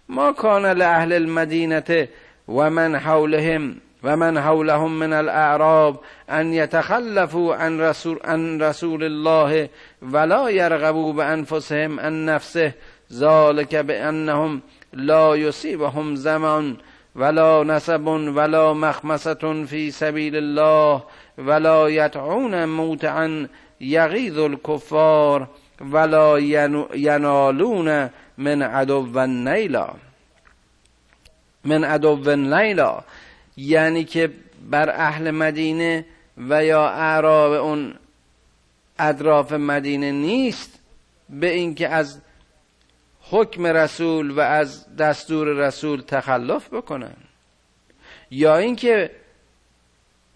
[0.09, 2.09] ما کان لاهل المدینه
[2.49, 9.71] و من حولهم و من حولهم من الاعراب ان یتخلفوا عن رسول, عن رسول الله
[10.13, 12.73] ولا یرغبوا بانفسهم عن نفسه
[13.13, 16.77] ذلك بانهم لا یصیبهم زمان
[17.17, 21.03] ولا نسب ولا مخمسة في سبيل الله
[21.39, 23.49] ولا يدعون موتعا
[23.81, 25.47] یغیظ الكفار
[25.93, 26.39] ولا
[26.95, 29.95] ینالون من عدو نیلا.
[31.65, 33.01] من عدو نیلا.
[33.57, 34.31] یعنی که
[34.71, 36.05] بر اهل مدینه
[36.39, 37.95] و یا اعراب اون
[38.99, 40.79] اطراف مدینه نیست
[41.31, 42.21] به اینکه از
[43.31, 47.17] حکم رسول و از دستور رسول تخلف بکنن.
[48.31, 49.11] یا اینکه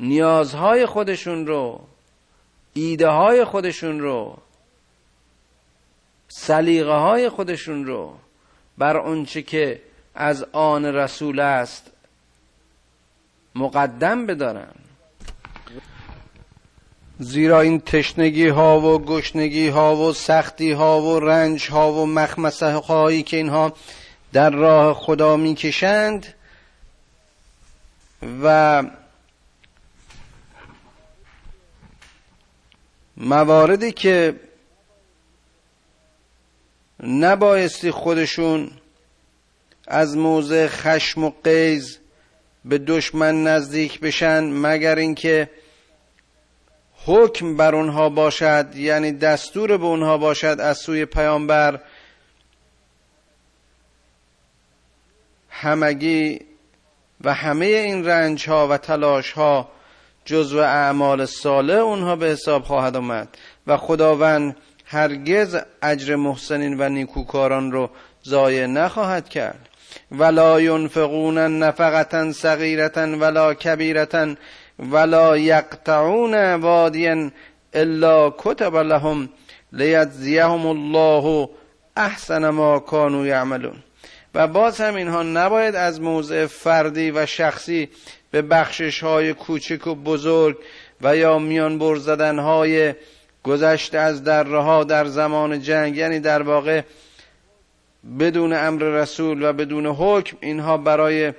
[0.01, 1.87] نیازهای خودشون رو
[2.73, 4.39] ایده های خودشون رو
[6.29, 8.19] سلیقه های خودشون رو
[8.79, 9.83] بر اونچه که
[10.15, 11.91] از آن رسول است
[13.55, 14.80] مقدم بدارن.
[17.23, 22.73] زیرا این تشنگی ها و گشنگی ها و سختی ها و رنج ها و مخمسه
[22.73, 23.73] هایی که اینها
[24.33, 26.27] در راه خدا می‌کشند
[28.43, 28.85] و
[33.17, 34.41] مواردی که
[37.03, 38.71] نبایستی خودشون
[39.87, 41.99] از موضع خشم و قیز
[42.65, 45.51] به دشمن نزدیک بشن مگر اینکه
[47.07, 51.81] حکم بر اونها باشد یعنی دستور به اونها باشد از سوی پیامبر
[55.51, 56.41] همگی
[57.25, 59.69] و همه این رنج ها و تلاش ها
[60.25, 63.29] جزو اعمال ساله اونها به حساب خواهد آمد.
[63.67, 67.91] و خداوند هرگز اجر محسنین و نیکوکاران رو
[68.25, 69.69] ضایع نخواهد کرد.
[70.13, 74.35] ولا ينفقون نفقتا صغیرتا ولا کبیرتا
[74.81, 77.31] ولا یقطعون وادیا
[77.73, 79.29] الا کتب لهم
[79.73, 81.49] لیجزیهم الله
[81.97, 83.77] احسن ما کانوا یعملون.
[84.35, 87.89] و باز هم اینها نباید از موضع فردی و شخصی
[88.31, 90.57] به بخشش های کوچک و بزرگ
[91.01, 92.95] و یا میان بر زدن های
[93.43, 96.83] گذشته از دره ها در زمان جنگ یعنی در واقع
[98.21, 101.33] بدون امر رسول و بدون حکم اینها برای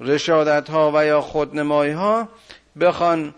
[0.00, 2.28] رشادت ها و یا خودنمایی ها
[2.80, 3.34] بخوان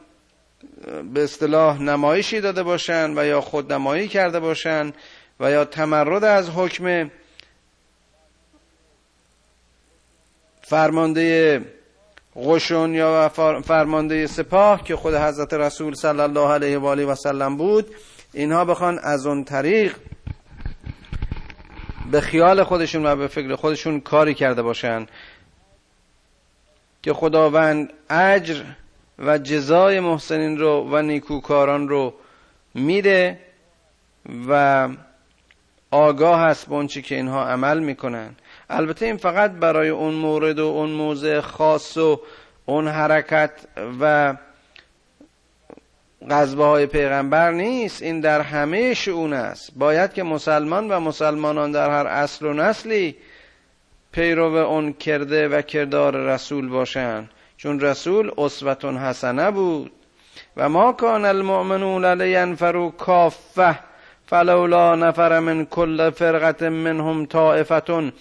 [1.15, 4.93] به اصطلاح نمایشی داده باشن و یا خودنمایی کرده باشن
[5.41, 7.11] و یا تمرد از حکم
[10.63, 11.61] فرمانده
[12.37, 13.29] قشون یا
[13.65, 17.95] فرمانده سپاه که خود حضرت رسول صلی الله علیه و آله و سلم بود
[18.33, 19.97] اینها بخوان از اون طریق
[22.11, 25.07] به خیال خودشون و به فکر خودشون کاری کرده باشن
[27.03, 28.65] که خداوند اجر
[29.23, 32.15] و جزای محسنین رو و نیکوکاران رو
[32.75, 33.39] میده
[34.49, 34.89] و
[35.91, 38.35] آگاه هست به اونچه که اینها عمل می‌کنن.
[38.71, 42.21] البته این فقط برای اون مورد و اون موضع خاص و
[42.67, 43.51] اون حرکت
[44.01, 44.35] و
[46.31, 48.03] غزبه های پیغمبر نیست.
[48.03, 49.73] این در همه شعون است.
[49.77, 53.17] باید که مسلمان و مسلمانان در هر اصل و نسلی
[54.13, 57.31] پیرو اون کرده و کردار رسول باشند
[57.63, 59.93] چون رسول اسوتون حسنه بود.
[60.57, 63.79] و ما کان المؤمنون لینفروا کافه
[64.27, 68.13] فلولا نفر من کل فرقت منهم طائفه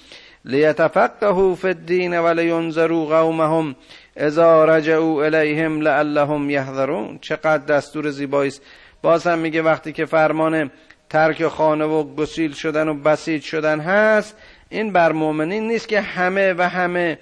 [0.46, 3.76] لیتفقهوا فی الدین ولینذروا قومهم
[4.18, 7.20] اذا رجعوا الیهم لعلهم یحذرون.
[7.22, 8.62] چقدر دستور زیبایی است.
[9.02, 10.72] باز هم میگه وقتی که فرمان
[11.10, 14.36] ترک خانه و گسیل شدن و بسیج شدن هست
[14.70, 17.18] این بر مؤمنین نیست که همه و همه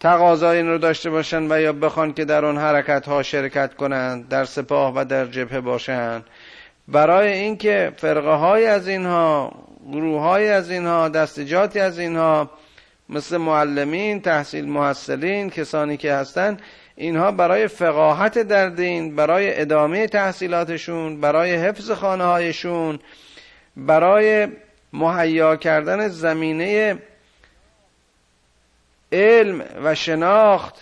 [0.00, 4.28] تقاضای این رو داشته باشن و یا بخوان که در اون حرکت ها شرکت کنند
[4.28, 6.24] در سپاه و در جبهه باشند
[6.88, 9.52] برای اینکه فرقه های از اینها
[9.92, 12.50] گروه های از اینها دستجاتی از اینها
[13.08, 16.56] مثل معلمین تحصیل محصلین کسانی که هستن
[16.96, 22.98] اینها برای فقاهت در دین برای ادامه تحصیلاتشون برای حفظ خانه هایشون
[23.76, 24.48] برای
[24.92, 26.98] مهیا کردن زمینه
[29.12, 30.74] علم و شناخت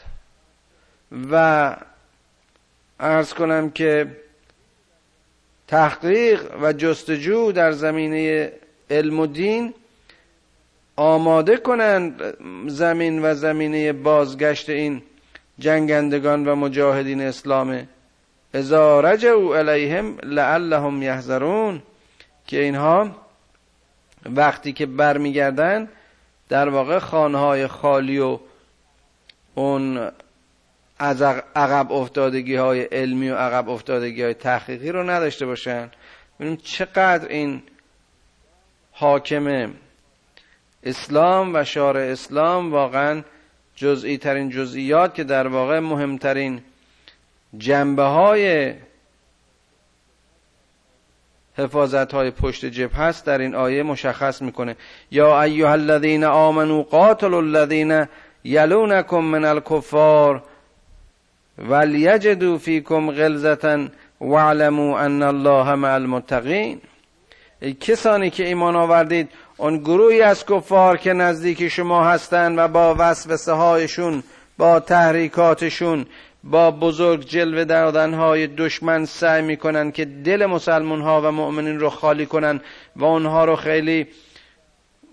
[1.31, 1.77] و
[3.01, 4.07] ارز کنم که
[5.69, 8.53] تحقیق و جستجو در زمینه
[8.91, 9.75] علم و دین
[10.97, 12.23] آماده کنند
[12.69, 15.03] زمین و زمینه بازگشت این
[15.59, 17.89] جنگندگان و مجاهدین اسلام.
[18.55, 21.83] اذا رجعوا الیهم لعلهم یحذرون
[22.47, 23.11] که اینها
[24.27, 25.89] وقتی که برمیگردن
[26.49, 28.39] در واقع خانهای خالی و
[29.55, 30.11] اون
[30.99, 31.23] از
[31.57, 35.91] عقب افتادگی های علمی و عقب افتادگی های تحقیقی رو نداشته باشن.
[36.41, 37.63] ببینیم چقدر این
[38.93, 39.73] حاکم
[40.83, 43.23] اسلام و شارع اسلام واقعا
[43.77, 46.63] جزئی ترین جزئیات که در واقع مهمترین
[47.59, 48.75] جنبه های
[51.59, 54.77] حفاظت های پشت جبه هست در این آیه مشخص می‌کنه.
[55.11, 58.07] یا ایها الذین آمنوا قاتلوا الذین
[58.45, 60.43] یلونکم من الکفار
[61.59, 63.89] ولیجدوا فیکم غلظه
[64.21, 66.81] واعلموا ان الله مع المتقین.
[67.61, 72.97] ای کسانی که ایمان آوردید اون گروهی از کفار که نزدیک شما هستند و با
[72.99, 74.23] وسوسه هایشون
[74.59, 76.07] با تحریکاتشون
[76.51, 81.91] با بزرگ جلوه دادن های دشمن سعی می‌کنن که دل مسلمون ها و مؤمنین رو
[81.91, 82.61] خالی کنن
[82.97, 84.07] و اونها رو خیلی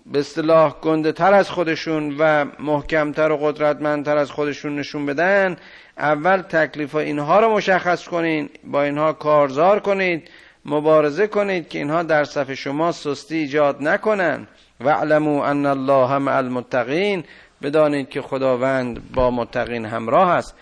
[0.06, 5.56] به اصطلاح گنده تر از خودشون و محکمتر و قدرتمندتر از خودشون نشون بدن.
[5.98, 10.30] اول تکلیف اینها رو مشخص کنین با اینها کارزار کنید
[10.64, 14.46] مبارزه کنید که اینها در صف شما سستی ایجاد نکنن.
[14.80, 17.24] و علمو ان الله مع المتقین
[17.62, 20.54] بدانید که خداوند با متقین همراه است.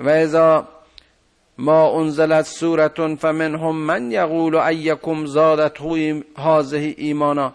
[0.00, 0.68] و اذا
[1.58, 5.80] ما انزلت سورتون فمنهم من یقول ایکم زادت
[6.38, 7.52] هذه ایمانا؟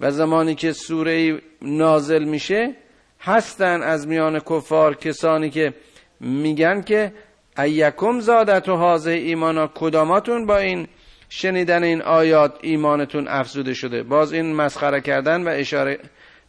[0.00, 2.74] و زمانی که سوره نازل میشه
[3.20, 5.74] هستن از میان کفار کسانی که
[6.20, 7.12] میگن که
[7.58, 10.88] ایکم زادت و حاضه ایمانا؟ کداماتون با این
[11.28, 15.98] شنیدن این آیات ایمانتون افزوده شده؟ باز این مسخره کردن و اشاره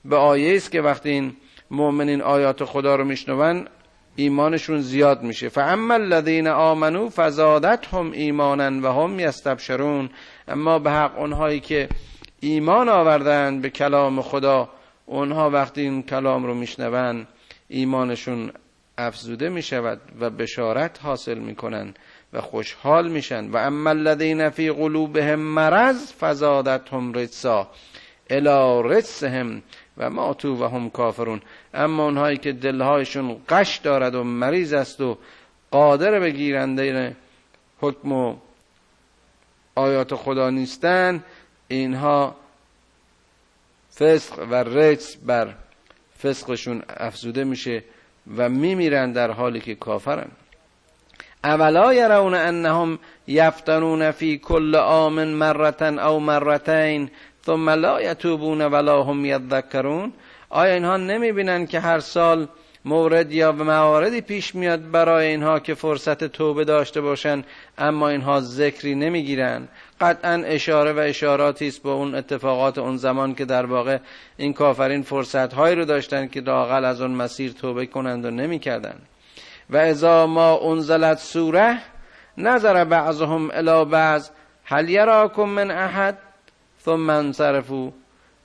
[0.06, 1.36] به آیه است که وقتی این
[1.72, 3.68] مؤمنین آیات خدا رو میشنون
[4.16, 5.50] ایمانشون زیاد میشه.
[5.50, 10.10] فاما الذین آمنو فزادتهم ایمانا و هم یستبشرون.
[10.48, 11.90] اما به حق اونهایی که
[12.40, 14.70] ایمان آوردن به کلام خدا
[15.06, 17.28] اونها وقتی این کلام رو میشنون
[17.68, 18.52] ایمانشون
[18.98, 21.94] افزوده می‌شود و بشارت حاصل می‌کنن
[22.34, 23.50] و خوشحال میشن.
[23.52, 27.68] و اما الذین فی قلوبهم مرض فزادتهم رجسا.
[28.30, 29.62] الی رجسهم
[29.98, 31.42] و ماتو و هم کافرون.
[31.74, 35.18] اما اونهایی که دلهایشون قش دارد و مریض است و
[35.72, 37.16] قادر به گیرنده
[37.80, 38.36] حکم و
[39.76, 41.24] آیات خدا نیستن
[41.68, 42.36] اینها
[44.00, 45.54] فسق و رجس بر
[46.24, 47.84] فسقشون افزوده میشه
[48.38, 50.32] و میمیرن در حالی که کافرن.
[51.44, 57.10] اولا یرون انهم یفتنون فی کل آمن مرتن او مرتین
[57.46, 60.14] ثم لا یتوبون ولا هم یذکرون.
[60.50, 62.48] آیا اینها نمی‌بینن که هر سال
[62.86, 67.44] مورد یا مواردی پیش میاد برای اینها که فرصت توبه داشته باشن
[67.78, 69.68] اما اینها ذکری نمی‌گیرن
[70.02, 73.98] قطعا اشاره و اشاراتی است با اون اتفاقات اون زمان که در واقع
[74.38, 78.96] این کافرین فرصت هایی رو داشتن که داغل از اون مسیر توبه کنند و نمی‌کردن
[79.70, 81.78] و ازا ما انزلت سوره
[82.38, 84.30] نظر بعضهم الى بعض
[84.66, 86.18] هل یراکم من احد؟
[86.86, 87.92] ثم انصرفو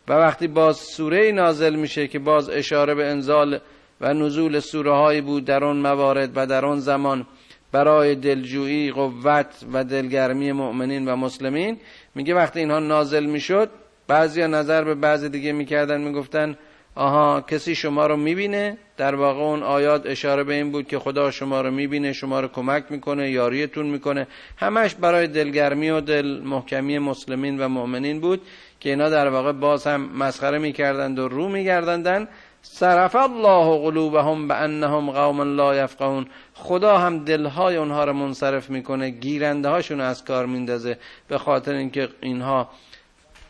[0.09, 3.59] و وقتی باز سوره نازل میشه که باز اشاره به انزال
[4.01, 7.27] و نزول سوره هایی بود در اون موارد و در اون زمان
[7.73, 11.81] برای دلجویی قوت و دلگرمی مؤمنین و مسلمین
[12.15, 13.71] میگه وقتی اینها نازل می‌شد
[14.09, 16.57] بعضی نظر به بعضی دیگه می‌کردن می‌گفتن
[16.95, 21.31] آها کسی شما رو می‌بینه در واقع اون آیات اشاره به این بود که خدا
[21.31, 24.27] شما رو می‌بینه شما رو کمک می‌کنه یاریتون می‌کنه.
[24.57, 28.43] همش برای دلگرمی و دل محکمی مسلمین و مؤمنین بود
[28.81, 32.29] که اینا در واقع باز هم مسخره می‌کردند و رو میگردندن
[32.63, 36.27] صرف الله قلوبهم به انهم قوم لا یفقهون.
[36.55, 42.09] خدا هم دلهای اونها رو منصرف می‌کنه گیرنده هاشون از کار میندازه به خاطر اینکه
[42.21, 42.69] اینها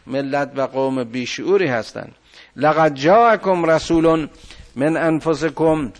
[0.06, 2.14] ملت و قوم بیشعوری هستند.
[2.56, 4.04] لقد جاءكم رسول
[4.78, 5.92] من انفسكم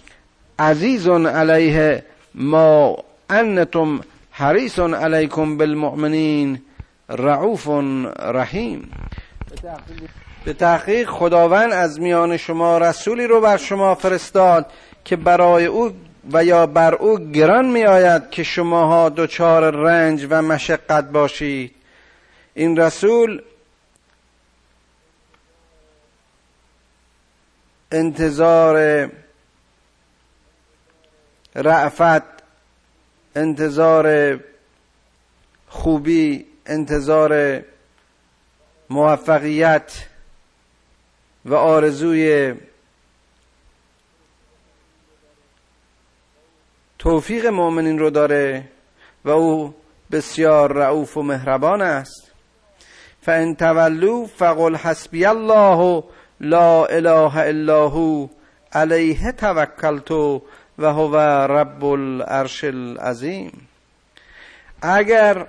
[0.59, 2.05] عزیز علیه
[2.35, 2.97] ما
[3.31, 4.01] انتم
[4.31, 6.61] حریص علیکم بالمؤمنین
[7.09, 7.69] رعوف
[8.19, 8.91] رحیم.
[10.45, 14.67] به تحقیق خداوند از میان شما رسولی رو بر شما فرستاد
[15.05, 15.91] که برای او
[16.33, 21.75] و یا بر او گران می آید که شماها دچار رنج و مشقت باشید.
[22.55, 23.43] این رسول
[27.93, 29.09] انتظار
[31.55, 32.23] رعفت
[33.37, 34.39] انتظار
[35.69, 37.63] خوبی انتظار
[38.91, 39.93] موفقیت
[41.45, 42.55] و آرزوی
[46.99, 48.69] توفیق مؤمنین رو داره
[49.25, 49.75] و او
[50.11, 52.31] بسیار رعوف و مهربان است.
[53.23, 56.05] فان تولوا فقل حسبی الله
[56.41, 58.29] لا اله الا هو
[58.73, 60.41] علیه توکلت و
[60.79, 61.17] هو
[61.53, 63.69] رب العرش العظیم.
[64.83, 65.47] اگر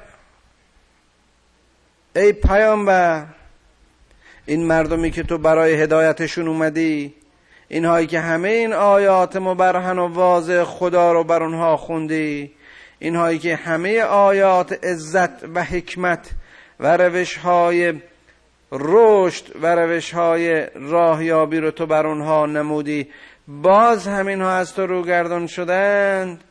[2.16, 3.26] ای پیامبر
[4.46, 7.14] این مردمی که تو برای هدایتشون اومدی
[7.68, 12.52] اینهایی که همه این آیات مبرهن و واضح خدا رو بر اونها خوندی
[13.00, 16.30] اینهایی که همه آیات عزت و حکمت
[16.80, 17.94] و روش های
[18.72, 23.08] رشد و روش های راهیابی رو تو بر اونها نمودی.
[23.48, 26.44] باز همین ها از تو روگردان شدند.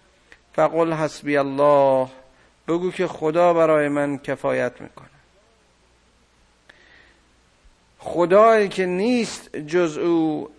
[0.52, 2.08] فقل حسبی الله.
[2.68, 5.08] بگو که خدا برای من کفایت می‌کنه.
[7.98, 10.50] خدایی که نیست جز او.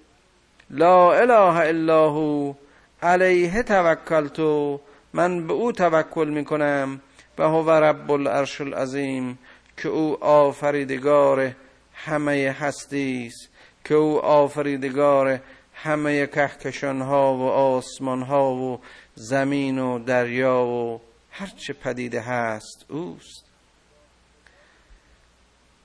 [0.69, 2.53] لا اله الا هو.
[3.01, 4.81] علیه توکلتو
[5.13, 7.01] من به او توکل می‌کنم.
[7.37, 9.39] و هو رب العرش العظیم.
[9.81, 11.55] که او آفریدگار
[11.93, 13.49] همه هستی است
[13.85, 15.39] که او آفریدگار
[15.73, 18.79] همه کهکشان ها و آسمان ها و
[19.15, 21.01] زمین و دریا و
[21.31, 23.45] هرچه پدیده هست اوست.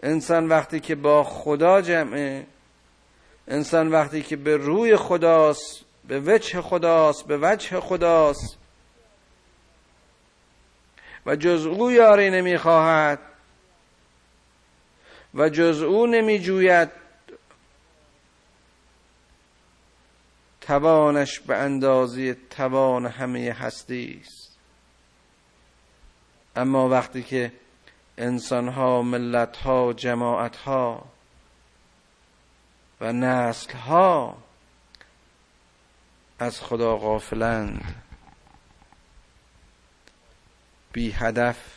[0.02, 2.46] انسان وقتی که با خدا جمعه
[3.48, 8.56] انسان وقتی که به روی خداست به وجه خداست به وجه خداست
[11.26, 13.18] و جز او یاری نمی‌خواهد.
[15.34, 16.90] و جز او نمیجوید.
[20.60, 24.58] توانش به اندازه توان همه هستی است.
[26.56, 27.52] اما وقتی که
[28.18, 31.04] انسان ها ملت ها جماعت ها
[33.00, 34.36] و نسل ها
[36.38, 38.02] از خدا غافلند
[40.92, 41.73] بی هدف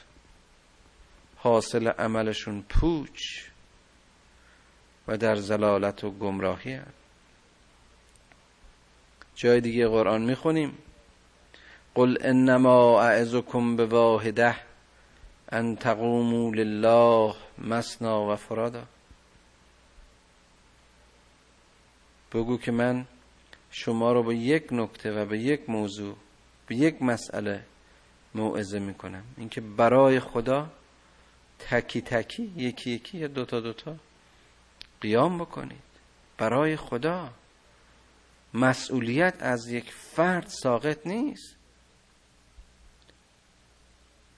[1.47, 3.21] حاصل عملشون پوچ
[5.07, 6.97] و در زلالت و گمراهی هست
[9.35, 10.77] جای دیگه قرآن می‌خونیم.
[11.95, 14.55] قل انما اعزكم به واحده
[15.51, 18.83] ان تقوموا لله مسنا و فرادا.
[22.33, 23.05] بگو که من
[23.71, 26.15] شما رو به یک نکته و به یک موضوع
[26.67, 27.63] به یک مسئله
[28.35, 29.23] موعظه می‌کنم.
[29.37, 30.69] اینکه برای خدا
[31.60, 33.95] تکی تکی یکی یکی یا دوتا دوتا.
[35.01, 35.88] قیام بکنید.
[36.38, 37.30] برای خدا.
[38.53, 41.55] مسئولیت از یک فرد ساقط نیست.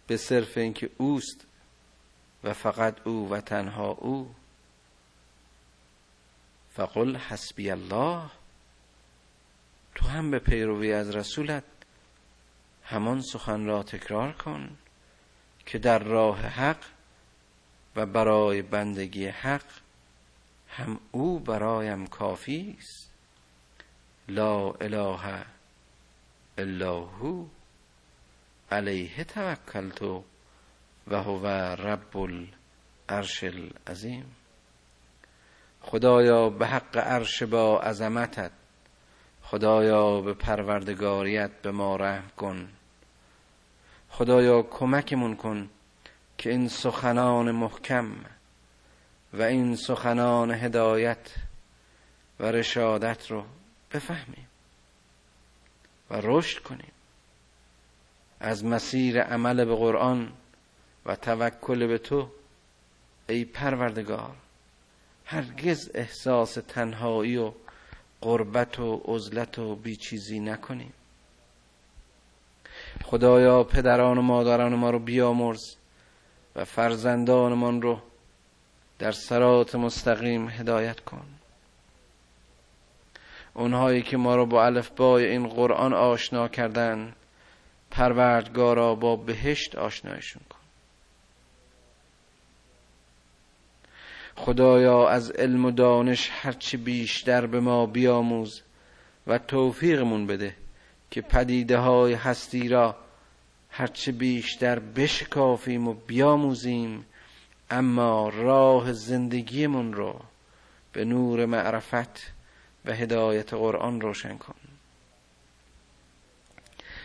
[0.08, 1.46] به صرف اینکه اوست
[2.44, 4.36] و فقط او و تنها او.
[6.74, 8.30] فقل حسبی الله.
[9.96, 11.64] تو هم به پیروی از رسولت
[12.84, 14.78] همان سخن را تکرار کن
[15.66, 16.84] که در راه حق
[17.96, 19.66] و برای بندگی حق
[20.70, 23.12] هم او برایم کافی است.
[24.28, 25.46] لا اله
[26.58, 27.46] الا هو
[28.72, 30.24] علیه توکلت و
[31.12, 34.36] هو رب العرش العظیم.
[35.82, 38.52] خدایا به حق عرش با عظمتت
[39.44, 42.70] خدایا به پروردگاریت به ما رحم کن.
[44.10, 45.70] خدایا کمکمون کن
[46.40, 48.12] که این سخنان محکم
[49.34, 51.36] و این سخنان هدایت
[52.40, 53.44] و رشادت رو
[53.94, 54.48] بفهمیم
[56.10, 56.92] و رشد کنیم.
[58.40, 60.32] از مسیر عمل به قرآن
[61.06, 62.30] و توکل به تو
[63.30, 64.36] ای پروردگار
[65.26, 67.52] هرگز احساس تنهایی و
[68.22, 70.94] قربت و عزلت و بیچیزی نکنیم.
[73.04, 75.79] خدایا پدران و مادران ما رو بیامرز.
[76.64, 78.00] فرزندانمان رو
[79.00, 81.26] در سرات مستقیم هدایت کن.
[83.54, 87.14] اونهایی که ما رو با الفبای این قرآن آشنا کردن
[87.92, 90.60] پروردگارا با بهشت آشنایشون کن.
[94.36, 98.62] خدایا از علم و دانش هرچی بیشتر به ما بیاموز
[99.28, 100.56] و توفیقمون بده
[101.12, 102.96] که پدیده های هستی را
[103.80, 107.06] هرچه بیشتر بشکافیم و بیاموزیم
[107.70, 110.22] اما راه زندگیمون رو
[110.94, 112.32] به نور معرفت
[112.86, 114.56] و هدایت قرآن روشن کن.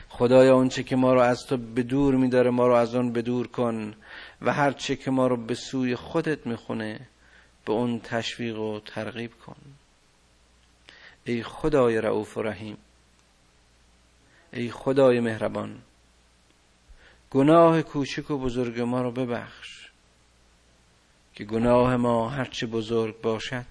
[0.08, 3.22] خدایا اونچه که ما رو از تو به دور میداره ما رو از اون به
[3.22, 3.94] دور کن
[4.42, 7.00] و هرچه که ما رو به سوی خودت می‌خونه
[7.64, 9.56] به اون تشویق و ترغیب کن.
[11.24, 12.76] ای خدای رعوف و رحیم
[14.52, 15.82] ای خدای مهربان
[17.34, 19.88] گناه کوچک و بزرگ ما رو ببخش
[21.34, 23.64] که گناه ما هرچه بزرگ باشد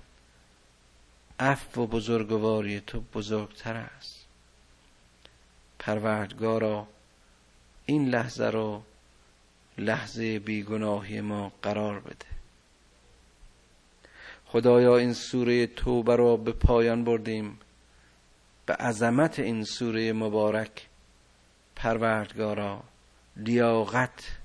[1.39, 4.26] عفو و بزرگواری تو بزرگتر است.
[5.80, 6.88] پروردگارا
[7.86, 8.84] این لحظه رو
[9.78, 12.26] لحظه بیگناهی ما قرار بده.
[14.45, 17.59] خدایا این سوره توبه را به پایان بردیم.
[18.66, 20.88] به عظمت این سوره مبارک
[21.76, 22.84] پروردگارا
[23.38, 24.38] لیاقت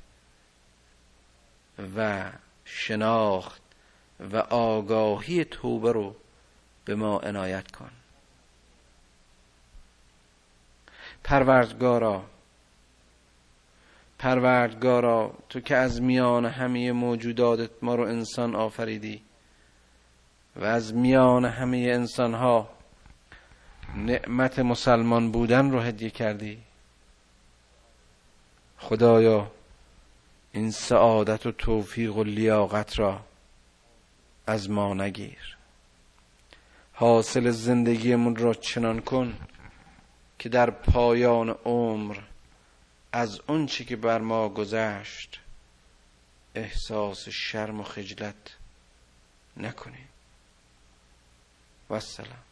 [1.96, 2.30] و
[2.64, 3.62] شناخت
[4.32, 6.16] و آگاهی توبه رو
[6.84, 7.90] به ما عنایت کن.
[11.24, 12.24] پروردگارا
[14.18, 19.22] پروردگارا تو که از میان همه موجوداتت ما رو انسان آفریدی
[20.56, 22.68] و از میان همه انسان ها
[23.96, 26.58] نعمت مسلمان بودن رو هدیه کردی.
[28.78, 29.50] خدایا
[30.52, 33.20] این سعادت و توفیق و لیاقت را
[34.46, 35.56] از ما نگیر.
[36.92, 39.38] حاصل زندگیمون را چنان کن
[40.38, 42.18] که در پایان عمر
[43.12, 45.40] از اون چی که بر ما گذشت
[46.54, 48.56] احساس شرم و خجلت
[49.56, 50.08] نکنیم.
[51.90, 52.47] و السلام.